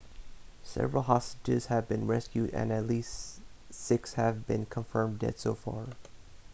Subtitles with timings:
[0.63, 5.89] several hostages have been rescued and least six have been confirmed dead so far